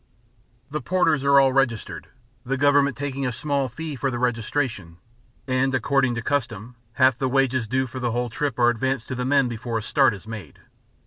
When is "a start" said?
9.77-10.15